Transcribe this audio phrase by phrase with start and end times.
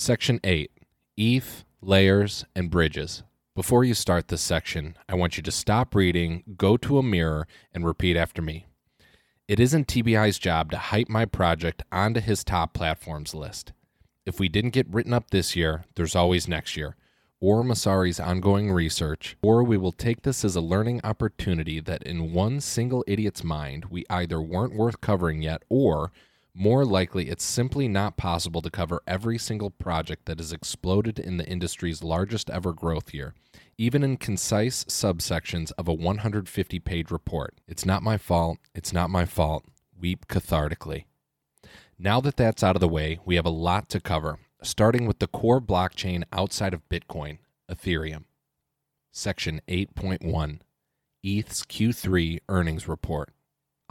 [0.00, 0.70] Section 8
[1.18, 3.22] ETH, Layers, and Bridges.
[3.54, 7.46] Before you start this section, I want you to stop reading, go to a mirror,
[7.74, 8.64] and repeat after me.
[9.46, 13.74] It isn't TBI's job to hype my project onto his top platforms list.
[14.24, 16.96] If we didn't get written up this year, there's always next year,
[17.38, 22.32] or Messari's ongoing research, or we will take this as a learning opportunity that in
[22.32, 26.10] one single idiot's mind, we either weren't worth covering yet, or
[26.54, 31.36] more likely, it's simply not possible to cover every single project that has exploded in
[31.36, 33.34] the industry's largest ever growth year,
[33.78, 37.54] even in concise subsections of a 150 page report.
[37.68, 38.58] It's not my fault.
[38.74, 39.64] It's not my fault.
[39.98, 41.04] Weep cathartically.
[41.98, 45.18] Now that that's out of the way, we have a lot to cover, starting with
[45.18, 47.38] the core blockchain outside of Bitcoin,
[47.70, 48.24] Ethereum.
[49.12, 50.60] Section 8.1
[51.22, 53.30] ETH's Q3 Earnings Report.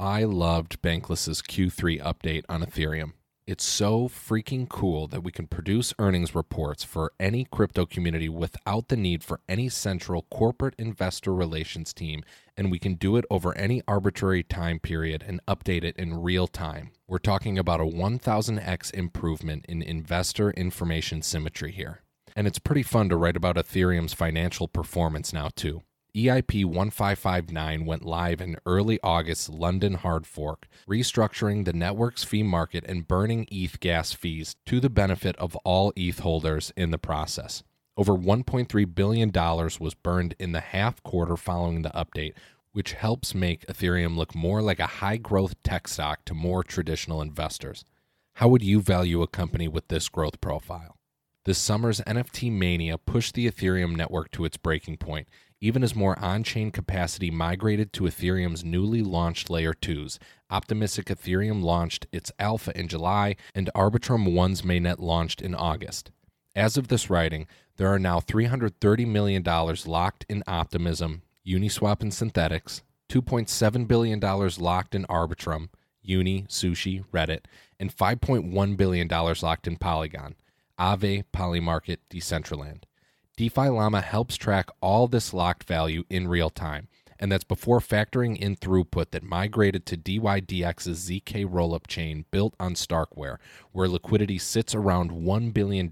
[0.02, 3.12] I loved Bankless's Q3 update on Ethereum.
[3.46, 8.88] It's so freaking cool that we can produce earnings reports for any crypto community without
[8.88, 12.24] the need for any central corporate investor relations team,
[12.56, 16.48] and we can do it over any arbitrary time period and update it in real
[16.48, 16.92] time.
[17.06, 22.04] We're talking about a 1000x improvement in investor information symmetry here.
[22.38, 25.84] And it's pretty fun to write about Ethereum's financial performance now, too.
[26.16, 32.84] EIP 1559 went live in early August London hard fork, restructuring the network's fee market
[32.88, 37.62] and burning ETH gas fees to the benefit of all ETH holders in the process.
[37.96, 39.32] Over $1.3 billion
[39.80, 42.34] was burned in the half quarter following the update,
[42.72, 47.22] which helps make Ethereum look more like a high growth tech stock to more traditional
[47.22, 47.86] investors.
[48.36, 50.96] How would you value a company with this growth profile?
[51.46, 55.28] This summer's NFT mania pushed the Ethereum network to its breaking point
[55.62, 60.18] even as more on chain capacity migrated to Ethereum's newly launched Layer 2s.
[60.50, 66.12] Optimistic Ethereum launched its alpha in July, and Arbitrum 1's mainnet launched in August.
[66.56, 67.46] As of this writing,
[67.78, 69.44] there are now $330 million
[69.86, 75.70] locked in Optimism, Uniswap, and Synthetix, $2.7 billion locked in Arbitrum,
[76.02, 77.46] Uni, Sushi, Reddit,
[77.80, 80.36] and $5.1 billion locked in Polygon,
[80.80, 82.84] Aave, Polymarket, Decentraland.
[83.40, 88.36] DeFi Llama helps track all this locked value in real time, and that's before factoring
[88.36, 93.38] in throughput that migrated to DYDX's ZK rollup chain built on Starkware,
[93.72, 95.90] where liquidity sits around $1 billion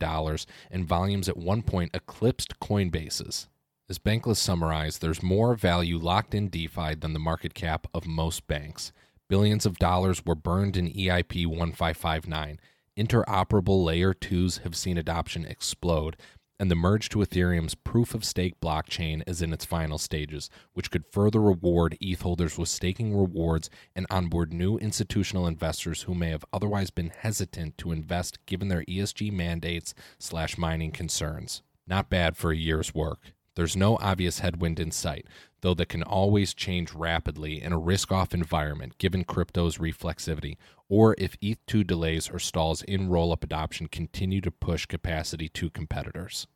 [0.70, 3.48] and volumes at one point eclipsed Coinbase's.
[3.90, 8.46] As Bankless summarized, there's more value locked in DeFi than the market cap of most
[8.48, 8.92] banks.
[9.30, 12.60] Billions of dollars were burned in EIP 1559.
[12.98, 16.18] Interoperable layer 2s have seen adoption explode,
[16.60, 20.90] and the merge to Ethereum's proof of stake blockchain is in its final stages, which
[20.90, 26.30] could further reward ETH holders with staking rewards and onboard new institutional investors who may
[26.30, 31.62] have otherwise been hesitant to invest given their ESG mandates slash mining concerns.
[31.86, 33.34] Not bad for a year's work.
[33.56, 35.26] There's no obvious headwind in sight,
[35.62, 40.58] though that can always change rapidly in a risk off environment given crypto's reflexivity,
[40.90, 46.48] or if ETH2 delays or stalls in rollup adoption continue to push capacity to competitors.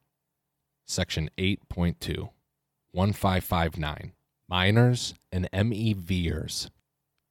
[0.85, 2.29] Section 8.2
[2.91, 4.13] 1559
[4.49, 6.69] Miners and MEVers.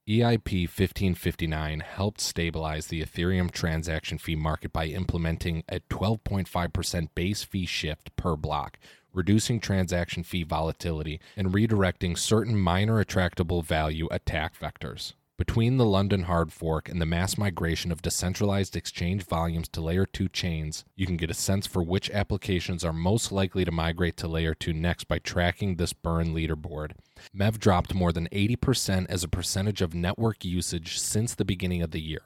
[0.08, 7.66] EIP 1559 helped stabilize the Ethereum transaction fee market by implementing a 12.5% base fee
[7.66, 8.78] shift per block,
[9.12, 15.12] reducing transaction fee volatility, and redirecting certain miner extractable value attack vectors.
[15.40, 20.04] Between the London hard fork and the mass migration of decentralized exchange volumes to Layer
[20.04, 24.18] 2 chains, you can get a sense for which applications are most likely to migrate
[24.18, 26.92] to Layer 2 next by tracking this burn leaderboard.
[27.34, 31.92] MEV dropped more than 80% as a percentage of network usage since the beginning of
[31.92, 32.24] the year.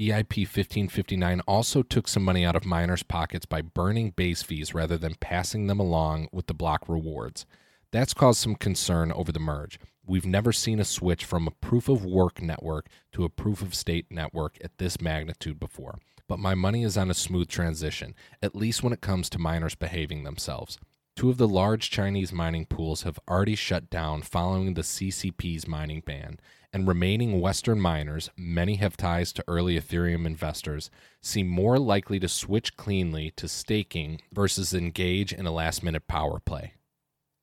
[0.00, 4.98] EIP 1559 also took some money out of miners' pockets by burning base fees rather
[4.98, 7.46] than passing them along with the block rewards.
[7.92, 9.78] That's caused some concern over the merge.
[10.08, 13.74] We've never seen a switch from a proof of work network to a proof of
[13.74, 15.98] stake network at this magnitude before.
[16.26, 19.74] But my money is on a smooth transition, at least when it comes to miners
[19.74, 20.78] behaving themselves.
[21.14, 26.00] Two of the large Chinese mining pools have already shut down following the CCP's mining
[26.00, 26.40] ban,
[26.72, 30.90] and remaining Western miners, many have ties to early Ethereum investors,
[31.20, 36.40] seem more likely to switch cleanly to staking versus engage in a last minute power
[36.40, 36.74] play.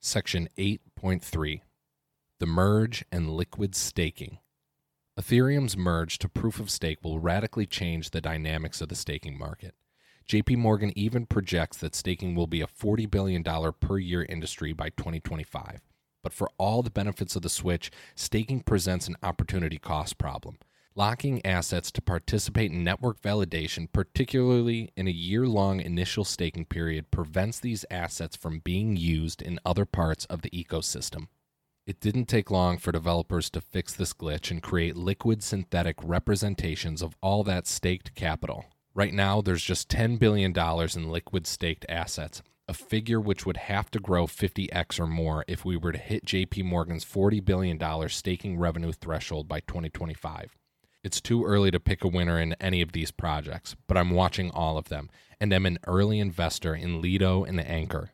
[0.00, 1.60] Section 8.3
[2.38, 4.40] The Merge and Liquid Staking.
[5.18, 9.74] Ethereum's merge to proof of stake will radically change the dynamics of the staking market.
[10.28, 13.42] JP Morgan even projects that staking will be a $40 billion
[13.80, 15.80] per year industry by 2025.
[16.22, 20.58] But for all the benefits of the switch, staking presents an opportunity cost problem.
[20.94, 27.10] Locking assets to participate in network validation, particularly in a year long initial staking period,
[27.10, 31.28] prevents these assets from being used in other parts of the ecosystem.
[31.86, 37.00] It didn't take long for developers to fix this glitch and create liquid synthetic representations
[37.00, 38.64] of all that staked capital.
[38.92, 43.88] Right now, there's just $10 billion in liquid staked assets, a figure which would have
[43.92, 48.58] to grow 50x or more if we were to hit JP Morgan's $40 billion staking
[48.58, 50.56] revenue threshold by 2025.
[51.04, 54.50] It's too early to pick a winner in any of these projects, but I'm watching
[54.50, 55.08] all of them
[55.40, 58.10] and am an early investor in Lido and Anchor.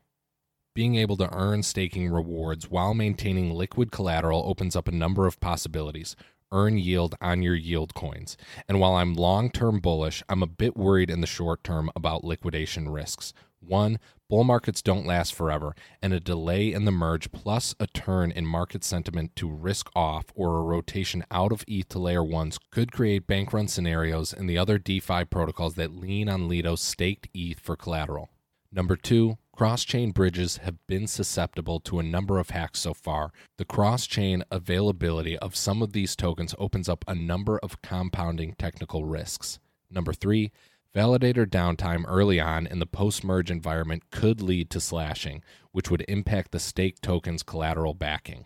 [0.74, 5.38] Being able to earn staking rewards while maintaining liquid collateral opens up a number of
[5.38, 6.16] possibilities.
[6.50, 8.38] Earn yield on your yield coins.
[8.66, 12.24] And while I'm long term bullish, I'm a bit worried in the short term about
[12.24, 13.34] liquidation risks.
[13.60, 13.98] One,
[14.30, 18.46] bull markets don't last forever, and a delay in the merge plus a turn in
[18.46, 22.92] market sentiment to risk off or a rotation out of ETH to layer ones could
[22.92, 27.60] create bank run scenarios in the other DeFi protocols that lean on Lido's staked ETH
[27.60, 28.30] for collateral.
[28.72, 33.32] Number two, cross chain bridges have been susceptible to a number of hacks so far.
[33.58, 38.54] The cross chain availability of some of these tokens opens up a number of compounding
[38.58, 39.58] technical risks.
[39.90, 40.52] Number three,
[40.94, 46.04] Validator downtime early on in the post merge environment could lead to slashing, which would
[46.06, 48.44] impact the stake token's collateral backing.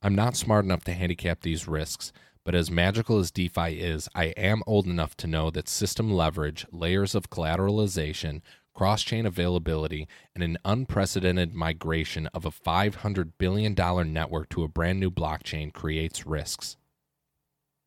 [0.00, 2.12] I'm not smart enough to handicap these risks,
[2.44, 6.66] but as magical as DeFi is, I am old enough to know that system leverage,
[6.72, 8.40] layers of collateralization,
[8.74, 13.74] cross chain availability, and an unprecedented migration of a $500 billion
[14.12, 16.76] network to a brand new blockchain creates risks.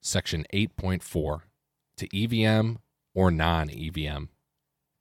[0.02, 1.42] Section 8.4
[1.98, 2.76] To EVM
[3.14, 4.26] or non EVM.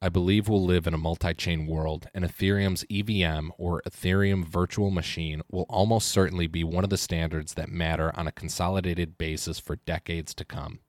[0.00, 4.90] I believe we'll live in a multi chain world, and Ethereum's EVM or Ethereum Virtual
[4.90, 9.58] Machine will almost certainly be one of the standards that matter on a consolidated basis
[9.58, 10.80] for decades to come.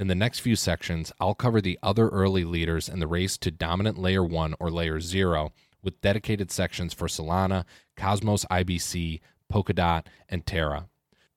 [0.00, 3.50] In the next few sections, I'll cover the other early leaders in the race to
[3.50, 5.52] dominant layer 1 or layer 0
[5.82, 7.66] with dedicated sections for Solana,
[7.98, 9.20] Cosmos IBC,
[9.52, 10.88] Polkadot, and Terra.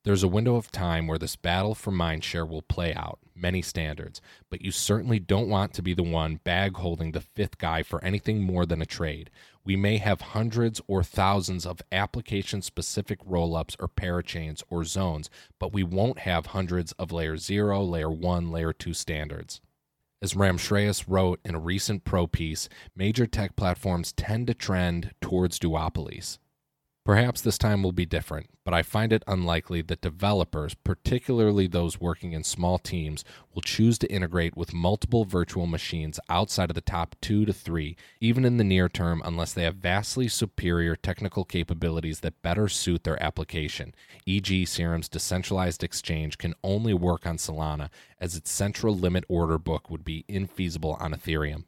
[0.06, 4.22] There's a window of time where this battle for mindshare will play out, many standards,
[4.50, 8.02] but you certainly don't want to be the one bag holding the fifth guy for
[8.02, 9.30] anything more than a trade.
[9.66, 15.72] We may have hundreds or thousands of application specific rollups or parachains or zones, but
[15.72, 19.62] we won't have hundreds of layer 0, layer 1, layer 2 standards.
[20.22, 25.12] As Ram Shreyas wrote in a recent pro piece, major tech platforms tend to trend
[25.22, 26.40] towards duopolies.
[27.06, 32.00] Perhaps this time will be different, but I find it unlikely that developers, particularly those
[32.00, 36.80] working in small teams, will choose to integrate with multiple virtual machines outside of the
[36.82, 41.44] top two to three, even in the near term, unless they have vastly superior technical
[41.44, 43.94] capabilities that better suit their application.
[44.26, 47.90] E.g., Serum's decentralized exchange can only work on Solana,
[48.22, 51.66] as its central limit order book would be infeasible on Ethereum.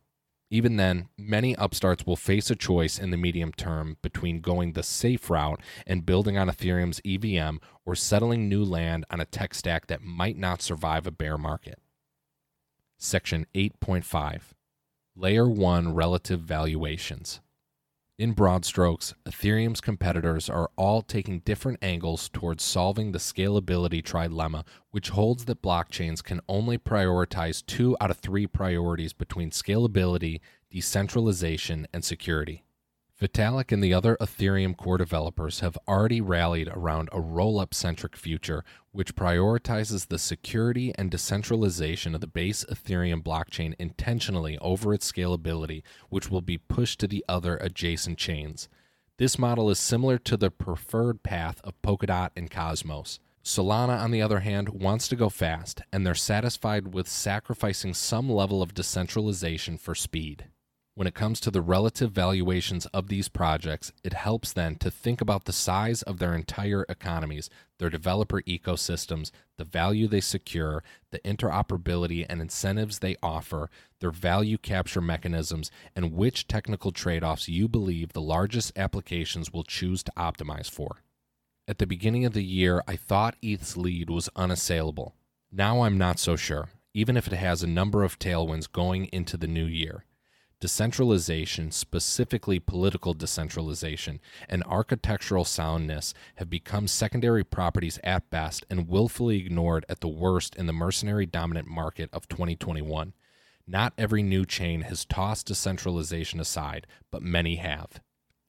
[0.52, 4.84] Even then, many upstarts will face a choice in the medium term between going the
[4.84, 9.88] safe route and building on Ethereum's EVM or settling new land on a tech stack
[9.88, 11.80] that might not survive a bear market.
[12.98, 14.42] Section 8.5
[15.16, 17.42] Layer 1 Relative Valuations
[18.18, 24.66] in broad strokes, Ethereum's competitors are all taking different angles towards solving the scalability trilemma,
[24.92, 30.40] which holds that blockchains can only prioritize two out of three priorities between scalability,
[30.72, 32.65] decentralization, and security.
[33.20, 38.18] Vitalik and the other Ethereum core developers have already rallied around a roll up centric
[38.18, 45.10] future which prioritizes the security and decentralization of the base Ethereum blockchain intentionally over its
[45.10, 48.68] scalability, which will be pushed to the other adjacent chains.
[49.18, 53.22] This model is similar to the preferred path of Polkadot and Cosmos.
[53.46, 58.30] Solana, on the other hand, wants to go fast, and they're satisfied with sacrificing some
[58.30, 60.48] level of decentralization for speed.
[60.98, 65.20] When it comes to the relative valuations of these projects, it helps then to think
[65.20, 67.50] about the size of their entire economies,
[67.80, 74.58] their developer ecosystems, the value they secure, the interoperability and incentives they offer, their value
[74.58, 80.14] capture mechanisms, and which technical trade offs you believe the largest applications will choose to
[80.16, 81.02] optimize for.
[81.68, 85.14] At the beginning of the year, I thought ETH's lead was unassailable.
[85.52, 89.36] Now I'm not so sure, even if it has a number of tailwinds going into
[89.36, 90.06] the new year
[90.66, 94.20] decentralization, specifically political decentralization,
[94.50, 100.56] and architectural soundness have become secondary properties at best and willfully ignored at the worst
[100.56, 103.14] in the mercenary dominant market of 2021.
[103.68, 108.02] Not every new chain has tossed decentralization aside, but many have.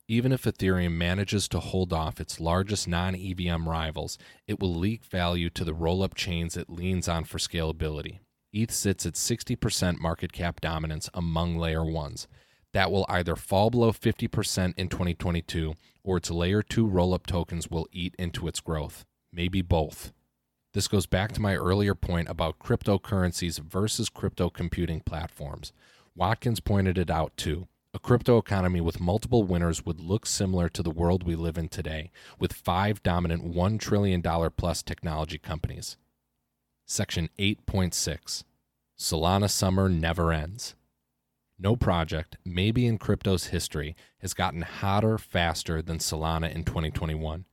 [0.08, 5.04] Even if Ethereum manages to hold off its largest non EVM rivals, it will leak
[5.04, 8.20] value to the roll up chains it leans on for scalability.
[8.56, 12.26] ETH sits at 60% market cap dominance among layer ones.
[12.72, 17.70] That will either fall below 50% in 2022 or its layer 2 roll up tokens
[17.70, 19.04] will eat into its growth.
[19.30, 20.10] Maybe both.
[20.72, 25.74] This goes back to my earlier point about cryptocurrencies versus crypto computing platforms.
[26.14, 27.68] Watkins pointed it out too.
[27.92, 31.68] A crypto economy with multiple winners would look similar to the world we live in
[31.68, 35.98] today, with five dominant $1 trillion plus technology companies.
[36.88, 38.44] Section 8.6
[38.96, 40.76] Solana Summer Never Ends.
[41.58, 47.44] No project, maybe in crypto's history, has gotten hotter faster than Solana in 2021.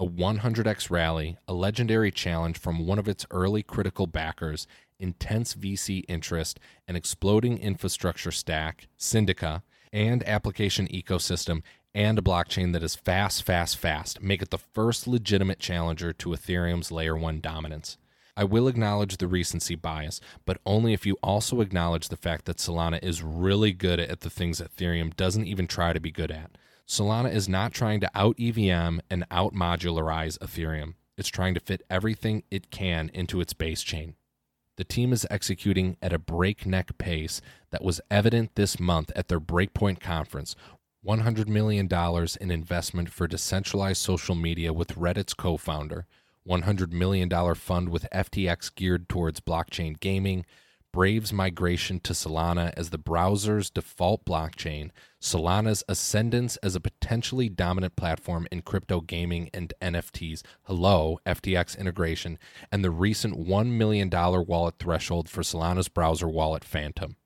[0.00, 4.66] A 100x rally, a legendary challenge from one of its early critical backers,
[4.98, 11.60] intense VC interest, an exploding infrastructure stack, Syndica, and application ecosystem,
[11.94, 16.30] and a blockchain that is fast, fast, fast make it the first legitimate challenger to
[16.30, 17.98] Ethereum's layer 1 dominance.
[18.38, 22.58] I will acknowledge the recency bias, but only if you also acknowledge the fact that
[22.58, 26.52] Solana is really good at the things Ethereum doesn't even try to be good at.
[26.86, 30.94] Solana is not trying to out EVM and out modularize Ethereum.
[31.16, 34.14] It's trying to fit everything it can into its base chain.
[34.76, 37.40] The team is executing at a breakneck pace
[37.72, 40.54] that was evident this month at their Breakpoint conference.
[41.04, 41.88] $100 million
[42.40, 46.06] in investment for decentralized social media with Reddit's co founder,
[46.48, 50.44] $100 million fund with FTX geared towards blockchain gaming,
[50.92, 54.90] Brave's migration to Solana as the browser's default blockchain,
[55.20, 62.38] Solana's ascendance as a potentially dominant platform in crypto gaming and NFTs, hello, FTX integration,
[62.72, 67.16] and the recent $1 million wallet threshold for Solana's browser wallet Phantom.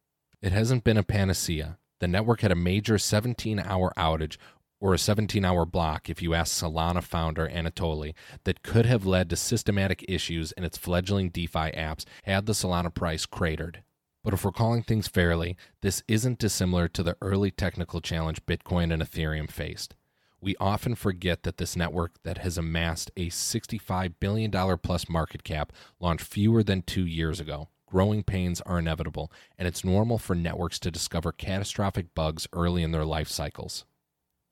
[0.43, 1.79] It hasn't been a panacea.
[2.01, 4.37] The network had a major 17 hour outage
[4.83, 9.31] or a 17 hour block, if you ask Solana founder Anatoly, that could have led
[9.31, 13.85] to systematic issues in its fledgling DeFi apps had the Solana price cratered.
[14.25, 18.93] But if we're calling things fairly, this isn't dissimilar to the early technical challenge Bitcoin
[18.93, 19.95] and Ethereum faced.
[20.41, 25.73] We often forget that this network that has amassed a $65 billion plus market cap
[26.01, 27.69] launched fewer than two years ago.
[27.87, 32.91] Growing pains are inevitable, and it's normal for networks to discover catastrophic bugs early in
[32.91, 33.85] their life cycles.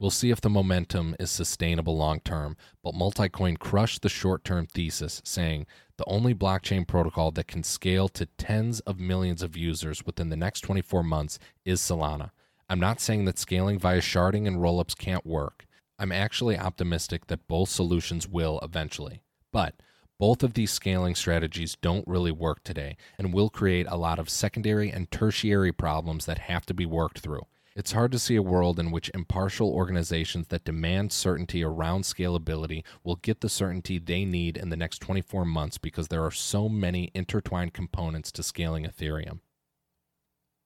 [0.01, 4.67] We'll see if the momentum is sustainable long term, but Multicoin crushed the short term
[4.67, 5.67] thesis, saying
[5.99, 10.39] the only blockchain protocol that can scale to tens of millions of users within the
[10.39, 12.31] next 24 months is Solana.
[12.67, 15.67] I'm not saying that scaling via sharding and rollups can't work.
[15.99, 19.21] I'm actually optimistic that both solutions will eventually.
[19.53, 19.75] But
[20.19, 24.31] both of these scaling strategies don't really work today and will create a lot of
[24.31, 27.45] secondary and tertiary problems that have to be worked through.
[27.81, 32.85] It's hard to see a world in which impartial organizations that demand certainty around scalability
[33.03, 36.69] will get the certainty they need in the next 24 months because there are so
[36.69, 39.39] many intertwined components to scaling Ethereum.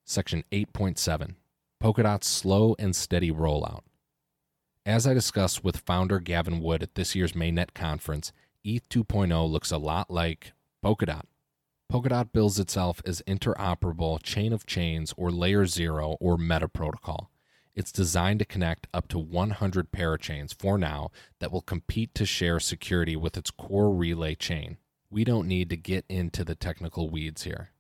[0.04, 1.36] Section 8.7
[1.80, 3.82] Polkadot's slow and steady rollout.
[4.84, 8.32] As I discussed with founder Gavin Wood at this year's Mainnet conference,
[8.64, 10.50] ETH 2.0 looks a lot like
[10.84, 11.26] Polkadot.
[11.92, 17.30] Polkadot bills itself as interoperable chain of chains or layer 0 or meta protocol.
[17.74, 21.10] It's designed to connect up to 100 parachains for now
[21.40, 24.78] that will compete to share security with its core relay chain.
[25.10, 27.70] We don't need to get into the technical weeds here.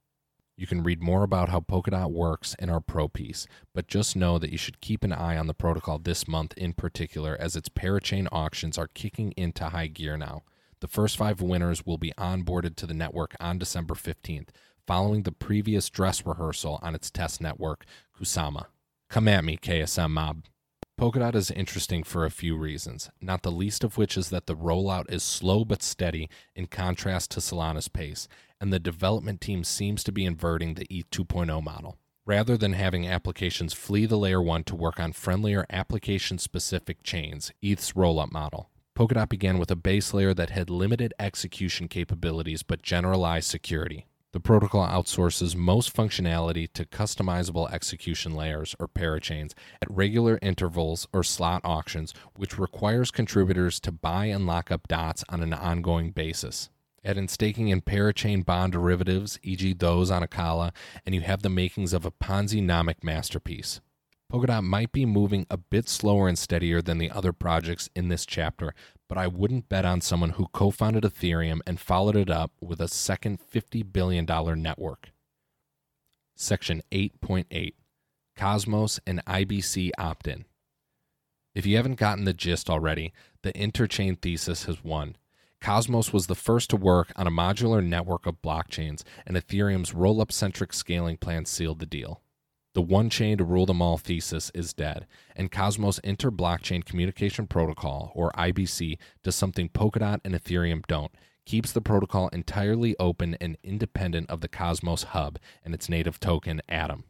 [0.56, 4.38] You can read more about how Polkadot works in our pro piece, but just know
[4.38, 7.68] that you should keep an eye on the protocol this month in particular as its
[7.68, 10.44] parachain auctions are kicking into high gear now.
[10.84, 14.50] The first five winners will be onboarded to the network on December 15th,
[14.86, 18.66] following the previous dress rehearsal on its test network, Kusama.
[19.08, 20.44] Come at me, KSM mob.
[21.00, 24.54] Polkadot is interesting for a few reasons, not the least of which is that the
[24.54, 28.28] rollout is slow but steady in contrast to Solana's pace,
[28.60, 31.96] and the development team seems to be inverting the ETH 2.0 model.
[32.26, 37.52] Rather than having applications flee the layer 1 to work on friendlier application specific chains,
[37.62, 42.80] ETH's rollup model, Polkadot began with a base layer that had limited execution capabilities but
[42.80, 44.06] generalized security.
[44.30, 51.24] The protocol outsources most functionality to customizable execution layers or parachains at regular intervals or
[51.24, 56.70] slot auctions, which requires contributors to buy and lock up dots on an ongoing basis.
[57.04, 60.72] Add in staking and parachain bond derivatives, e.g., those on Acala,
[61.04, 63.80] and you have the makings of a Ponzi nomic masterpiece.
[64.32, 68.26] Polkadot might be moving a bit slower and steadier than the other projects in this
[68.26, 68.74] chapter,
[69.08, 72.80] but I wouldn't bet on someone who co founded Ethereum and followed it up with
[72.80, 74.26] a second $50 billion
[74.60, 75.10] network.
[76.36, 77.74] Section 8.8
[78.36, 80.46] Cosmos and IBC opt in.
[81.54, 83.12] If you haven't gotten the gist already,
[83.42, 85.16] the interchain thesis has won.
[85.60, 90.20] Cosmos was the first to work on a modular network of blockchains, and Ethereum's roll
[90.20, 92.20] up centric scaling plan sealed the deal.
[92.74, 97.46] The one chain to rule them all thesis is dead, and Cosmos Inter Blockchain Communication
[97.46, 101.12] Protocol, or IBC, does something Polkadot and Ethereum don't
[101.46, 106.62] keeps the protocol entirely open and independent of the Cosmos hub and its native token,
[106.68, 107.04] Atom.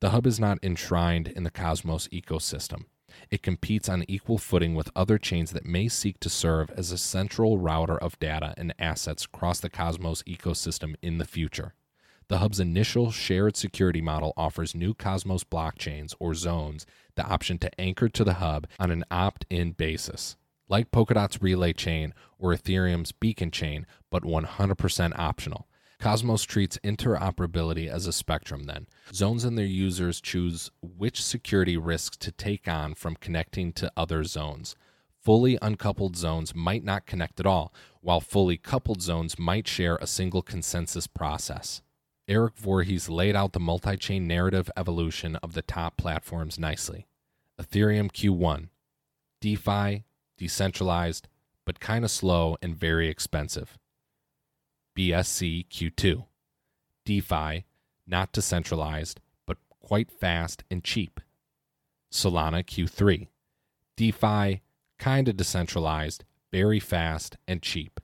[0.00, 2.84] The hub is not enshrined in the Cosmos ecosystem.
[3.30, 6.98] It competes on equal footing with other chains that may seek to serve as a
[6.98, 11.74] central router of data and assets across the Cosmos ecosystem in the future.
[12.30, 17.80] The hub's initial shared security model offers new Cosmos blockchains or zones the option to
[17.80, 20.36] anchor to the hub on an opt in basis,
[20.68, 25.66] like Polkadot's Relay chain or Ethereum's Beacon chain, but 100% optional.
[25.98, 28.86] Cosmos treats interoperability as a spectrum, then.
[29.12, 34.22] Zones and their users choose which security risks to take on from connecting to other
[34.22, 34.76] zones.
[35.20, 40.06] Fully uncoupled zones might not connect at all, while fully coupled zones might share a
[40.06, 41.82] single consensus process.
[42.30, 47.08] Eric Voorhees laid out the multi chain narrative evolution of the top platforms nicely.
[47.60, 48.68] Ethereum Q1,
[49.40, 50.04] DeFi,
[50.38, 51.26] decentralized,
[51.66, 53.76] but kind of slow and very expensive.
[54.96, 56.24] BSC Q2.
[57.04, 57.64] DeFi,
[58.06, 61.18] not decentralized, but quite fast and cheap.
[62.12, 63.26] Solana Q3.
[63.96, 64.62] DeFi,
[64.98, 66.22] kind of decentralized,
[66.52, 67.98] very fast and cheap.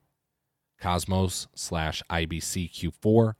[0.80, 3.35] Cosmos slash IBC Q4.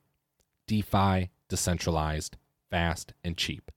[0.67, 2.37] DeFi, decentralized,
[2.69, 3.71] fast and cheap.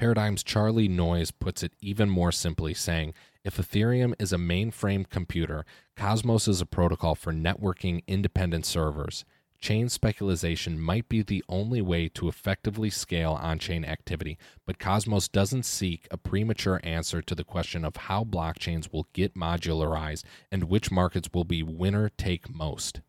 [0.00, 3.12] Paradigm's Charlie Noyes puts it even more simply, saying
[3.44, 9.24] if Ethereum is a mainframe computer, Cosmos is a protocol for networking independent servers.
[9.60, 15.28] Chain speculation might be the only way to effectively scale on chain activity, but Cosmos
[15.28, 20.64] doesn't seek a premature answer to the question of how blockchains will get modularized and
[20.64, 23.02] which markets will be winner take most.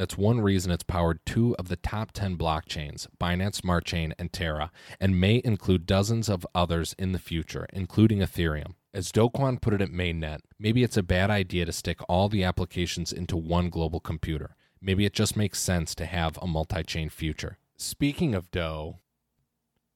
[0.00, 4.32] That's one reason it's powered two of the top 10 blockchains, Binance Smart Chain and
[4.32, 8.76] Terra, and may include dozens of others in the future, including Ethereum.
[8.94, 12.30] As Do Kwon put it at Mainnet, maybe it's a bad idea to stick all
[12.30, 14.56] the applications into one global computer.
[14.80, 17.58] Maybe it just makes sense to have a multi chain future.
[17.76, 18.94] Speaking of Do,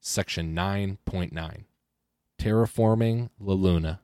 [0.01, 1.65] Section 9.9
[2.39, 4.01] Terraforming La Luna.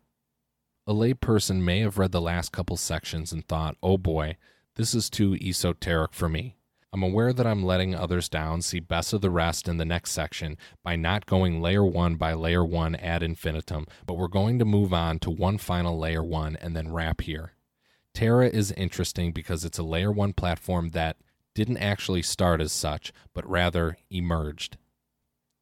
[0.86, 4.38] A layperson may have read the last couple sections and thought, oh boy,
[4.80, 6.56] this is too esoteric for me.
[6.90, 8.62] I'm aware that I'm letting others down.
[8.62, 12.32] See best of the rest in the next section by not going layer one by
[12.32, 16.56] layer one ad infinitum, but we're going to move on to one final layer one
[16.56, 17.52] and then wrap here.
[18.14, 21.18] Terra is interesting because it's a layer one platform that
[21.54, 24.78] didn't actually start as such, but rather emerged.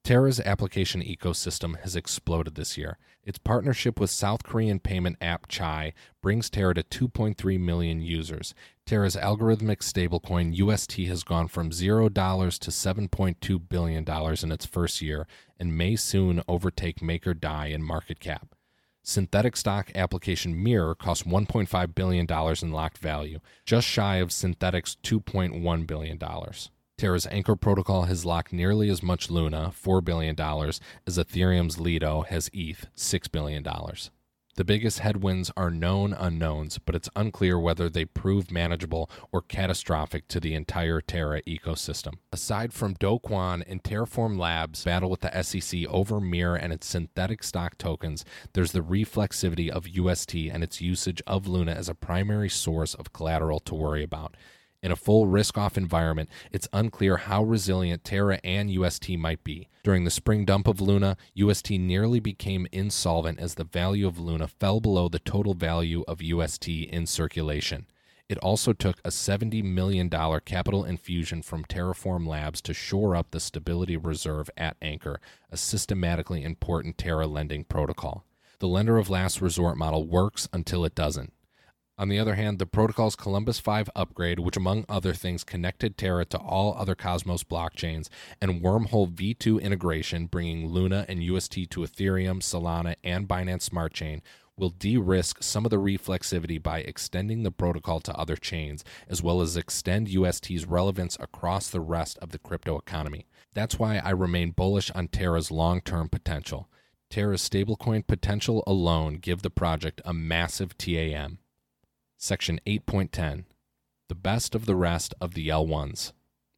[0.08, 2.96] Terra's application ecosystem has exploded this year.
[3.22, 8.54] Its partnership with South Korean payment app Chai brings Terra to 2.3 million users.
[8.88, 12.10] Terra's algorithmic stablecoin UST has gone from $0
[12.58, 14.02] to $7.2 billion
[14.42, 15.26] in its first year
[15.60, 18.54] and may soon overtake MakerDAI in market cap.
[19.02, 22.26] Synthetic stock application Mirror costs $1.5 billion
[22.62, 26.18] in locked value, just shy of Synthetix's $2.1 billion.
[26.96, 32.48] Terra's Anchor protocol has locked nearly as much Luna, $4 billion, as Ethereum's Lido has
[32.54, 33.62] ETH, $6 billion.
[34.58, 40.26] The biggest headwinds are known unknowns, but it's unclear whether they prove manageable or catastrophic
[40.26, 42.14] to the entire Terra ecosystem.
[42.32, 46.88] Aside from Do Kwon and Terraform Labs' battle with the SEC over Mir and its
[46.88, 51.94] synthetic stock tokens, there's the reflexivity of UST and its usage of Luna as a
[51.94, 54.36] primary source of collateral to worry about.
[54.82, 59.68] In a full risk off environment, it's unclear how resilient Terra and UST might be.
[59.88, 64.46] During the spring dump of Luna, UST nearly became insolvent as the value of Luna
[64.46, 67.86] fell below the total value of UST in circulation.
[68.28, 73.40] It also took a $70 million capital infusion from Terraform Labs to shore up the
[73.40, 78.26] stability reserve at Anchor, a systematically important Terra lending protocol.
[78.58, 81.32] The lender of last resort model works until it doesn't.
[82.00, 86.24] On the other hand, the protocol's Columbus 5 upgrade, which among other things connected Terra
[86.26, 88.08] to all other Cosmos blockchains,
[88.40, 94.22] and Wormhole v2 integration, bringing Luna and UST to Ethereum, Solana, and Binance Smart Chain,
[94.56, 99.20] will de risk some of the reflexivity by extending the protocol to other chains, as
[99.20, 103.26] well as extend UST's relevance across the rest of the crypto economy.
[103.54, 106.68] That's why I remain bullish on Terra's long term potential.
[107.10, 111.38] Terra's stablecoin potential alone give the project a massive TAM.
[112.20, 113.44] Section 8.10
[114.08, 116.12] The best of the rest of the L1s.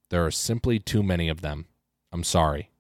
[0.09, 1.67] There are simply too many of them.
[2.11, 2.71] I'm sorry.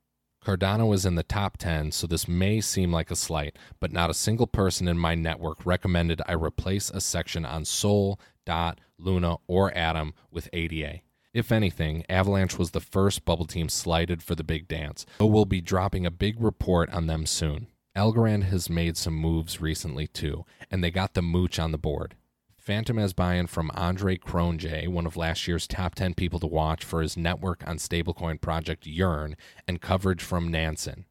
[0.42, 4.08] Cardano is in the top 10, so this may seem like a slight, but not
[4.08, 9.36] a single person in my network recommended I replace a section on Sol, Dot, Luna,
[9.46, 11.00] or Atom with ADA.
[11.34, 15.44] If anything, Avalanche was the first bubble team slighted for the big dance, but we'll
[15.44, 17.66] be dropping a big report on them soon.
[17.94, 22.14] Algorand has made some moves recently too, and they got the mooch on the board.
[22.60, 26.84] Fantom has buy-in from Andre Cronje, one of last year's top 10 people to watch
[26.84, 29.34] for his network on stablecoin project Yearn,
[29.66, 31.06] and coverage from Nansen.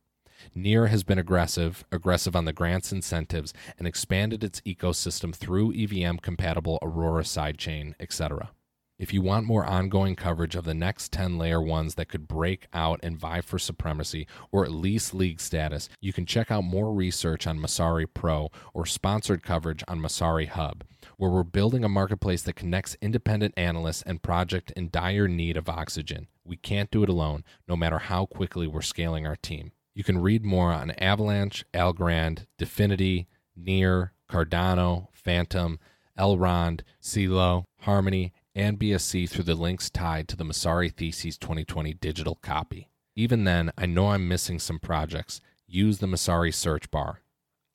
[0.54, 6.18] Near has been aggressive, aggressive on the grants incentives, and expanded its ecosystem through EVM
[6.18, 8.52] compatible Aurora sidechain, etc.
[9.00, 12.68] If you want more ongoing coverage of the next 10 layer ones that could break
[12.74, 16.94] out and vie for supremacy or at least league status, you can check out more
[16.94, 20.84] research on Messari Pro or sponsored coverage on Messari Hub,
[21.16, 25.70] where we're building a marketplace that connects independent analysts and project in dire need of
[25.70, 26.28] oxygen.
[26.44, 29.72] We can't do it alone, no matter how quickly we're scaling our team.
[29.96, 35.80] You can read more on Avalanche, Algorand, Dfinity, Near, Cardano, Fantom,
[36.18, 42.36] Elrond, Celo, Harmony, and BSC through the links tied to the Messari Theses 2020 digital
[42.36, 42.90] copy.
[43.16, 45.42] Even then, I know I'm missing some projects.
[45.68, 47.22] Use the Messari search bar.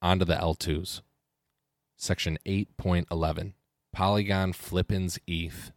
[0.02, 1.02] Onto the L2s.
[1.96, 3.52] Section 8.11
[3.92, 5.72] Polygon Flippens ETH.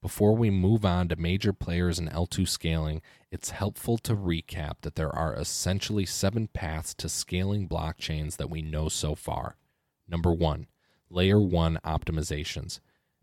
[0.00, 4.96] Before we move on to major players in L2 scaling, it's helpful to recap that
[4.96, 9.56] there are essentially seven paths to scaling blockchains that we know so far.
[10.06, 10.66] Number one,
[11.08, 12.80] layer one optimizations.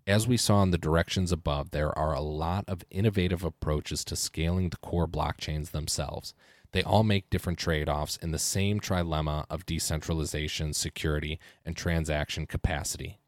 [0.07, 4.15] As we saw in the directions above, there are a lot of innovative approaches to
[4.15, 6.33] scaling the core blockchains themselves.
[6.71, 12.47] They all make different trade offs in the same trilemma of decentralization, security, and transaction
[12.47, 13.19] capacity.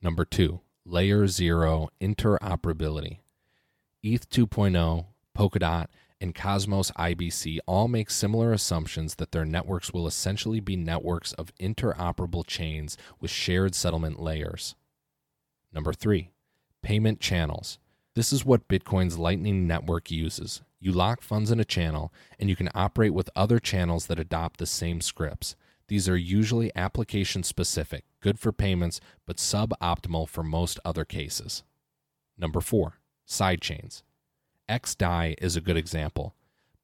[0.00, 3.18] Number two, layer zero interoperability.
[4.02, 10.60] ETH 2.0, Polkadot, and Cosmos IBC all make similar assumptions that their networks will essentially
[10.60, 14.76] be networks of interoperable chains with shared settlement layers.
[15.76, 16.30] Number three,
[16.80, 17.78] payment channels.
[18.14, 20.62] This is what Bitcoin's Lightning Network uses.
[20.80, 24.58] You lock funds in a channel, and you can operate with other channels that adopt
[24.58, 25.54] the same scripts.
[25.88, 31.62] These are usually application specific, good for payments, but suboptimal for most other cases.
[32.38, 32.94] Number four,
[33.28, 34.02] sidechains.
[34.70, 36.34] XDAI is a good example.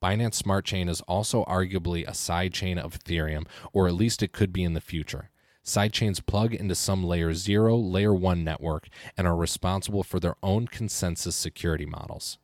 [0.03, 4.53] Binance Smart Chain is also arguably a sidechain of Ethereum, or at least it could
[4.53, 5.31] be in the future.
[5.65, 10.67] Sidechains plug into some layer 0, layer 1 network and are responsible for their own
[10.67, 12.39] consensus security models.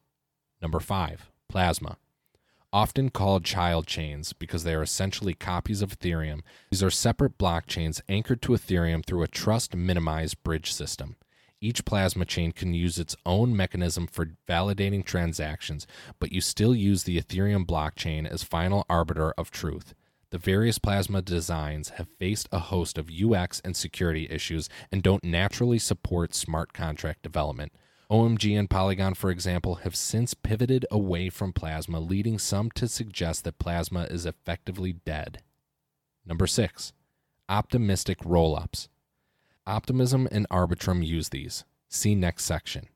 [0.62, 1.96] Number 5, Plasma.
[2.72, 8.00] Often called child chains because they are essentially copies of Ethereum, these are separate blockchains
[8.08, 11.16] anchored to Ethereum through a trust minimized bridge system.
[11.60, 15.88] Each plasma chain can use its own mechanism for validating transactions,
[16.20, 19.94] but you still use the Ethereum blockchain as final arbiter of truth.
[20.30, 25.24] The various plasma designs have faced a host of UX and security issues and don't
[25.24, 27.72] naturally support smart contract development.
[28.10, 33.44] OMG and Polygon, for example, have since pivoted away from Plasma, leading some to suggest
[33.44, 35.42] that Plasma is effectively dead.
[36.24, 36.92] Number six,
[37.48, 38.88] optimistic rollups.
[39.66, 41.64] Optimism and Arbitrum use these.
[41.88, 42.88] See next section.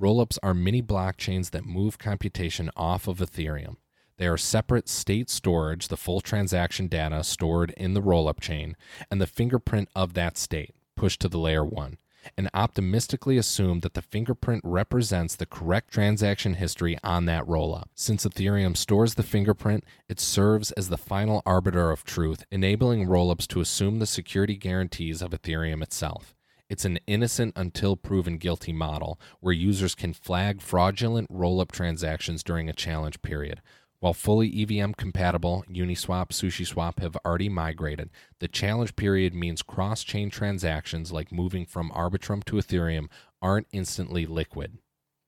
[0.00, 3.76] Rollups are mini blockchains that move computation off of Ethereum.
[4.18, 8.76] They are separate state storage, the full transaction data stored in the rollup chain,
[9.10, 11.96] and the fingerprint of that state pushed to the layer 1
[12.36, 17.84] and optimistically assume that the fingerprint represents the correct transaction history on that rollup.
[17.94, 23.46] Since Ethereum stores the fingerprint, it serves as the final arbiter of truth, enabling rollups
[23.48, 26.34] to assume the security guarantees of Ethereum itself.
[26.68, 32.68] It's an innocent until proven guilty model where users can flag fraudulent rollup transactions during
[32.68, 33.62] a challenge period,
[34.00, 38.10] while fully EVM compatible, Uniswap, SushiSwap have already migrated.
[38.38, 43.08] The challenge period means cross chain transactions like moving from Arbitrum to Ethereum
[43.42, 44.78] aren't instantly liquid.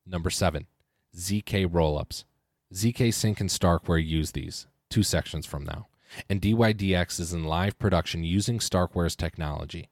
[0.07, 0.67] Number seven,
[1.17, 2.25] ZK rollups.
[2.73, 5.89] ZK Sync and Starkware use these, two sections from now.
[6.29, 9.89] And DYDX is in live production using Starkware's technology.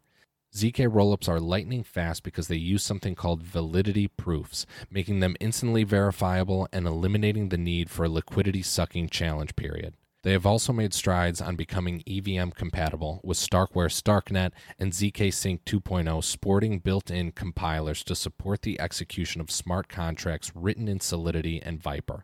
[0.55, 5.85] ZK rollups are lightning fast because they use something called validity proofs, making them instantly
[5.85, 9.95] verifiable and eliminating the need for a liquidity sucking challenge period.
[10.25, 15.65] They have also made strides on becoming EVM compatible, with Starkware Starknet and ZK Sync
[15.65, 21.63] 2.0 sporting built in compilers to support the execution of smart contracts written in Solidity
[21.63, 22.23] and Vyper.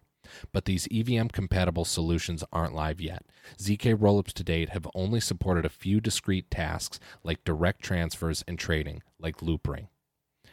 [0.53, 3.25] But these EVM compatible solutions aren't live yet.
[3.59, 8.59] ZK rollups to date have only supported a few discrete tasks like direct transfers and
[8.59, 9.89] trading, like Loopring.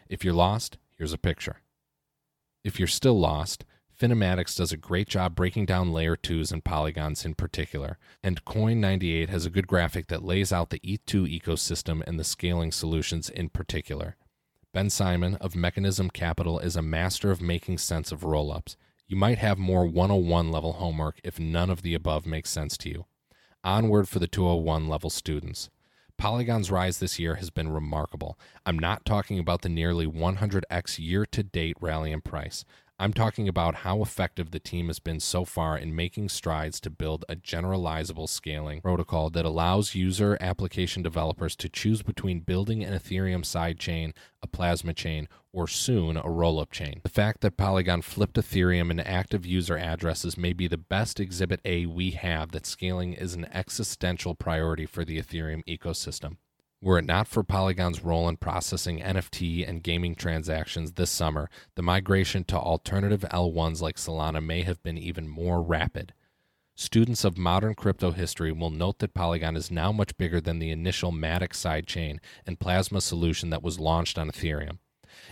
[0.10, 1.58] If you're lost, here's a picture.
[2.64, 3.66] If you're still lost,
[4.02, 9.30] Finematics does a great job breaking down layer 2s and polygons in particular, and Coin98
[9.30, 13.50] has a good graphic that lays out the ETH2 ecosystem and the scaling solutions in
[13.50, 14.16] particular.
[14.74, 18.76] Ben Simon of Mechanism Capital is a master of making sense of rollups.
[19.12, 22.88] You might have more 101 level homework if none of the above makes sense to
[22.88, 23.08] you.
[23.62, 25.70] Onward for the 201 level students.
[26.18, 28.40] Polygon's rise this year has been remarkable.
[28.66, 32.64] I'm not talking about the nearly 100x year to date rally in price.
[33.02, 36.92] I'm talking about how effective the team has been so far in making strides to
[36.92, 42.94] build a generalizable scaling protocol that allows user application developers to choose between building an
[42.94, 47.02] Ethereum sidechain, a plasma chain, or soon a rollup chain.
[47.02, 51.60] The fact that Polygon flipped Ethereum into active user addresses may be the best exhibit
[51.66, 56.38] A we have that scaling is an existential priority for the Ethereum ecosystem.
[56.84, 61.84] Were it not for Polygon's role in processing NFT and gaming transactions this summer, the
[61.84, 66.16] migration to alternative L1s like Solana may have been even more rapid.
[66.76, 70.72] Students of modern crypto history will note that Polygon is now much bigger than the
[70.72, 72.18] initial Matic sidechain
[72.48, 74.80] and Plasma solution that was launched on Ethereum.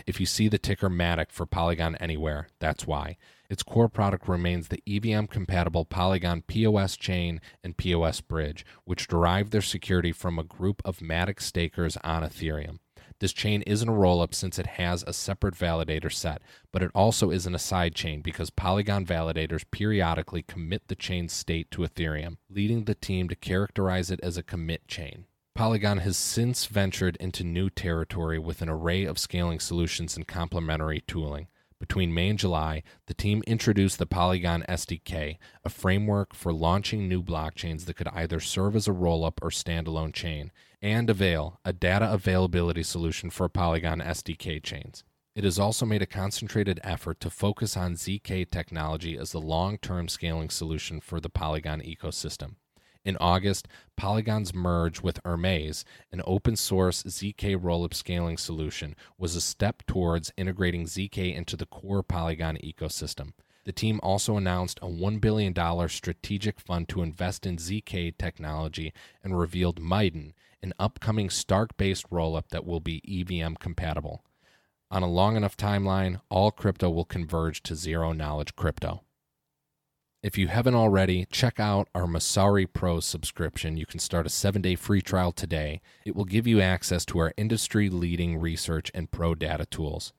[0.06, 3.16] If you see the ticker MATIC for Polygon anywhere, that's why.
[3.48, 9.50] Its core product remains the EVM compatible Polygon POS chain and POS bridge, which derive
[9.50, 12.78] their security from a group of Matic stakers on Ethereum.
[13.20, 16.40] This chain isn't a rollup since it has a separate validator set,
[16.72, 21.70] but it also isn't a side chain because Polygon validators periodically commit the chain's state
[21.72, 25.26] to Ethereum, leading the team to characterize it as a commit chain.
[25.60, 31.02] Polygon has since ventured into new territory with an array of scaling solutions and complementary
[31.02, 31.48] tooling.
[31.78, 37.22] Between May and July, the team introduced the Polygon SDK, a framework for launching new
[37.22, 42.10] blockchains that could either serve as a rollup or standalone chain, and Avail, a data
[42.10, 45.04] availability solution for Polygon SDK chains.
[45.34, 49.76] It has also made a concentrated effort to focus on ZK technology as the long
[49.76, 52.54] term scaling solution for the Polygon ecosystem.
[53.02, 59.40] In August, Polygon's merge with Hermez, an open source ZK rollup scaling solution, was a
[59.40, 63.32] step towards integrating ZK into the core Polygon ecosystem.
[63.64, 65.54] The team also announced a $1 billion
[65.88, 68.92] strategic fund to invest in ZK technology
[69.24, 70.32] and revealed Miden,
[70.62, 74.24] an upcoming Stark based rollup that will be EVM compatible.
[74.90, 79.04] On a long enough timeline, all crypto will converge to zero knowledge crypto.
[80.22, 83.78] If you haven't already, check out our Messari Pro subscription.
[83.78, 85.80] You can start a seven day free trial today.
[86.04, 90.12] It will give you access to our industry leading research and pro data tools.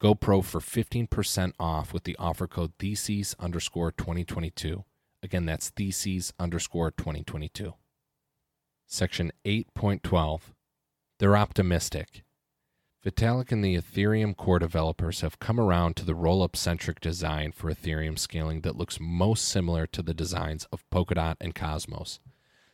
[0.00, 4.84] Go pro for 15% off with the offer code theses underscore 2022.
[5.22, 7.74] Again, that's theses underscore 2022.
[8.84, 10.40] Section 8.12.
[11.18, 12.24] They're optimistic.
[13.06, 17.70] Vitalik and the Ethereum core developers have come around to the rollup centric design for
[17.70, 22.18] Ethereum scaling that looks most similar to the designs of Polkadot and Cosmos,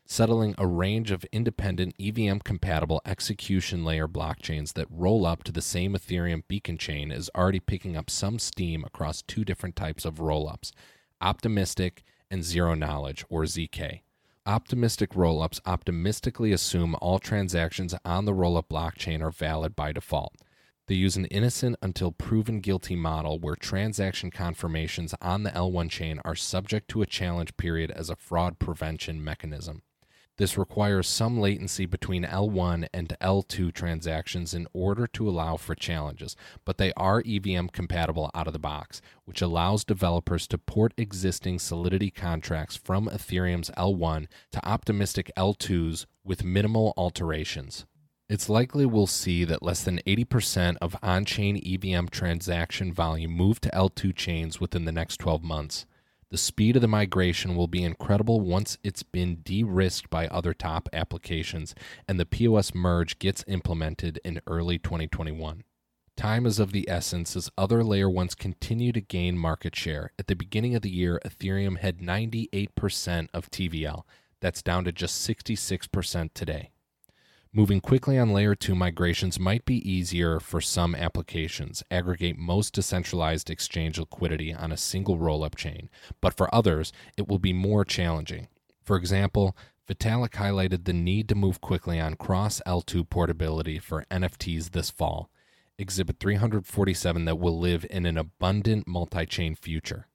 [0.06, 5.60] settling a range of independent EVM compatible execution layer blockchains that roll up to the
[5.60, 10.14] same Ethereum beacon chain is already picking up some steam across two different types of
[10.14, 10.72] rollups
[11.20, 14.00] optimistic and zero knowledge, or ZK.
[14.46, 20.34] Optimistic rollups optimistically assume all transactions on the rollup blockchain are valid by default.
[20.88, 26.20] They use an innocent until proven guilty model where transaction confirmations on the L1 chain
[26.24, 29.82] are subject to a challenge period as a fraud prevention mechanism.
[30.38, 36.36] This requires some latency between L1 and L2 transactions in order to allow for challenges,
[36.64, 41.58] but they are EVM compatible out of the box, which allows developers to port existing
[41.58, 47.84] Solidity contracts from Ethereum's L1 to optimistic L2s with minimal alterations.
[48.30, 53.60] It's likely we'll see that less than 80% of on chain EVM transaction volume move
[53.60, 55.84] to L2 chains within the next 12 months.
[56.32, 60.54] The speed of the migration will be incredible once it's been de risked by other
[60.54, 61.74] top applications
[62.08, 65.62] and the POS merge gets implemented in early 2021.
[66.16, 70.12] Time is of the essence as other layer ones continue to gain market share.
[70.18, 74.04] At the beginning of the year, Ethereum had 98% of TVL.
[74.40, 76.70] That's down to just 66% today.
[77.54, 83.50] Moving quickly on layer 2 migrations might be easier for some applications, aggregate most decentralized
[83.50, 85.90] exchange liquidity on a single rollup chain,
[86.22, 88.48] but for others, it will be more challenging.
[88.82, 89.54] For example,
[89.86, 95.28] Vitalik highlighted the need to move quickly on cross L2 portability for NFTs this fall,
[95.78, 100.06] Exhibit 347 that will live in an abundant multi chain future.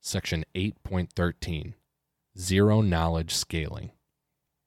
[0.00, 1.74] Section 8.13
[2.36, 3.92] Zero Knowledge Scaling.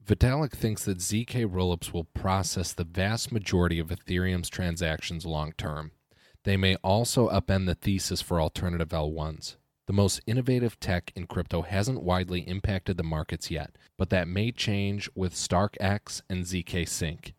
[0.05, 5.91] Vitalik thinks that ZK rollups will process the vast majority of Ethereum's transactions long term.
[6.43, 9.55] They may also upend the thesis for alternative L1s.
[9.87, 14.51] The most innovative tech in crypto hasn't widely impacted the markets yet, but that may
[14.51, 17.33] change with StarkEx and ZK Sync.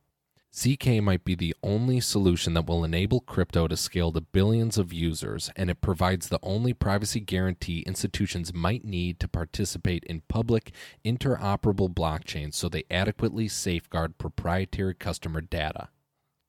[0.55, 4.93] ZK might be the only solution that will enable crypto to scale to billions of
[4.93, 10.71] users, and it provides the only privacy guarantee institutions might need to participate in public,
[11.05, 15.89] interoperable blockchains so they adequately safeguard proprietary customer data.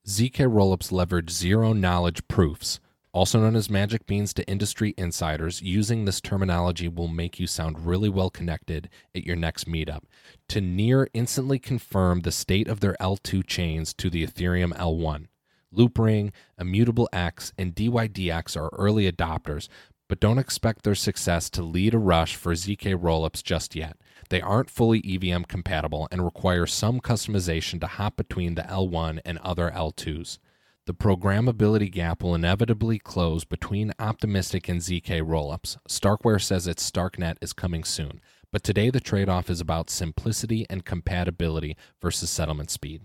[0.07, 2.79] ZK rollups leverage zero knowledge proofs,
[3.15, 5.61] also known as magic beans to industry insiders.
[5.61, 10.01] Using this terminology will make you sound really well connected at your next meetup.
[10.49, 15.27] To near instantly confirm the state of their L2 chains to the Ethereum L1.
[15.73, 19.69] Loopring, Immutable X, and DYDX are early adopters,
[20.09, 23.95] but don't expect their success to lead a rush for ZK rollups just yet.
[24.29, 29.37] They aren't fully EVM compatible and require some customization to hop between the L1 and
[29.37, 30.37] other L2s.
[30.85, 35.77] The programmability gap will inevitably close between Optimistic and ZK rollups.
[35.89, 38.21] Starkware says its Starknet is coming soon,
[38.51, 43.01] but today the trade off is about simplicity and compatibility versus settlement speed.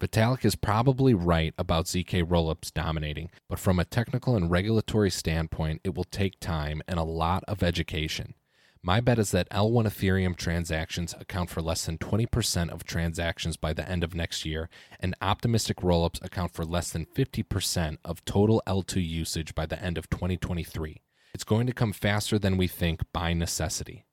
[0.00, 5.80] Vitalik is probably right about ZK rollups dominating, but from a technical and regulatory standpoint,
[5.84, 8.34] it will take time and a lot of education.
[8.84, 13.72] My bet is that L1 Ethereum transactions account for less than 20% of transactions by
[13.72, 14.68] the end of next year,
[14.98, 19.98] and optimistic rollups account for less than 50% of total L2 usage by the end
[19.98, 21.00] of 2023.
[21.32, 24.04] It's going to come faster than we think by necessity.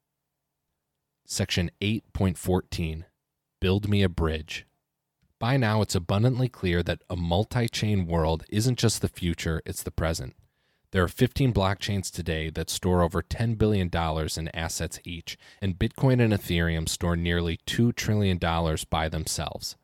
[1.25, 3.05] Section 8.14
[3.59, 4.67] Build Me a Bridge.
[5.39, 9.81] By now, it's abundantly clear that a multi chain world isn't just the future, it's
[9.81, 10.35] the present.
[10.91, 16.19] There are 15 blockchains today that store over $10 billion in assets each, and Bitcoin
[16.19, 18.39] and Ethereum store nearly $2 trillion
[18.89, 19.75] by themselves.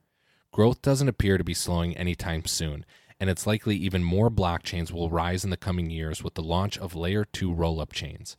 [0.52, 2.88] Growth doesn't appear to be slowing anytime soon,
[3.20, 6.76] and it's likely even more blockchains will rise in the coming years with the launch
[6.80, 8.36] of Layer 2 rollup chains.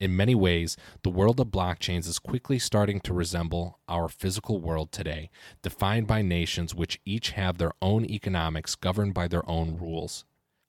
[0.00, 4.90] In many ways, the world of blockchains is quickly starting to resemble our physical world
[4.90, 5.30] today,
[5.62, 10.24] defined by nations which each have their own economics governed by their own rules.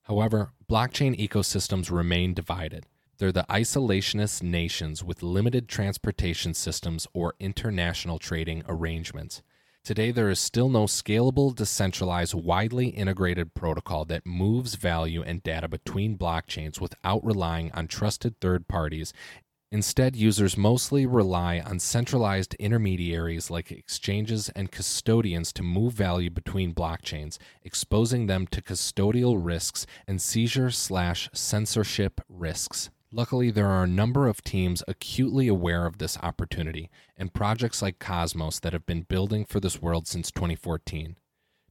[0.09, 2.87] However, blockchain ecosystems remain divided.
[3.19, 9.43] They're the isolationist nations with limited transportation systems or international trading arrangements.
[9.83, 15.67] Today, there is still no scalable, decentralized, widely integrated protocol that moves value and data
[15.67, 19.13] between blockchains without relying on trusted third parties
[19.71, 26.73] Instead, users mostly rely on centralized intermediaries like exchanges and custodians to move value between
[26.73, 32.89] blockchains, exposing them to custodial risks and seizure slash censorship risks.
[33.11, 37.99] Luckily, there are a number of teams acutely aware of this opportunity and projects like
[37.99, 41.15] Cosmos that have been building for this world since 2014.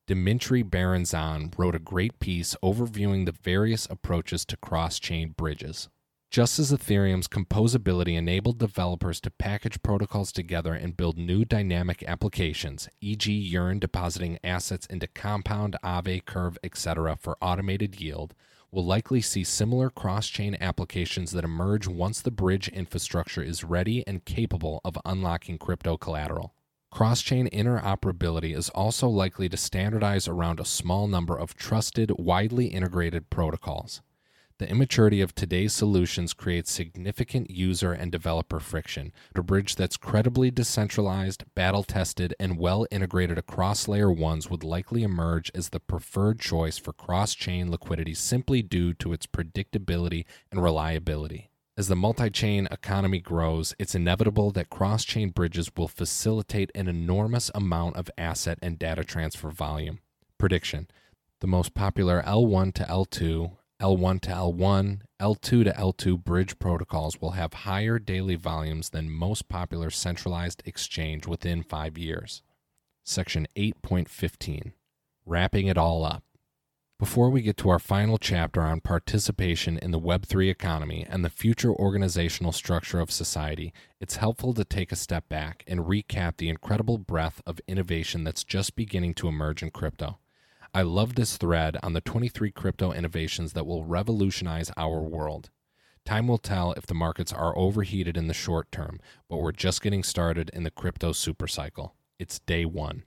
[0.06, 5.88] Dimitri Berenzon wrote a great piece overviewing the various approaches to cross chain bridges.
[6.30, 12.86] Just as Ethereum's composability enabled developers to package protocols together and build new dynamic applications,
[13.00, 18.34] e.g., Yearn depositing assets into Compound, Aave, Curve, etc., for automated yield,
[18.70, 24.06] we'll likely see similar cross chain applications that emerge once the bridge infrastructure is ready
[24.06, 26.52] and capable of unlocking crypto collateral.
[26.90, 32.66] Cross chain interoperability is also likely to standardize around a small number of trusted, widely
[32.66, 34.02] integrated protocols.
[34.58, 39.12] The immaturity of today's solutions creates significant user and developer friction.
[39.36, 45.04] A bridge that's credibly decentralized, battle tested, and well integrated across layer ones would likely
[45.04, 50.60] emerge as the preferred choice for cross chain liquidity simply due to its predictability and
[50.60, 51.50] reliability.
[51.76, 56.88] As the multi chain economy grows, it's inevitable that cross chain bridges will facilitate an
[56.88, 60.00] enormous amount of asset and data transfer volume.
[60.36, 60.88] Prediction
[61.38, 67.30] The most popular L1 to L2 L1 to L1, L2 to L2 bridge protocols will
[67.32, 72.42] have higher daily volumes than most popular centralized exchange within five years.
[73.04, 74.72] Section 8.15
[75.24, 76.24] Wrapping it all up.
[76.98, 81.30] Before we get to our final chapter on participation in the Web3 economy and the
[81.30, 86.48] future organizational structure of society, it's helpful to take a step back and recap the
[86.48, 90.18] incredible breadth of innovation that's just beginning to emerge in crypto.
[90.74, 95.50] I love this thread on the 23 crypto innovations that will revolutionize our world.
[96.04, 99.82] Time will tell if the markets are overheated in the short term, but we're just
[99.82, 101.92] getting started in the crypto supercycle.
[102.18, 103.04] It's day one.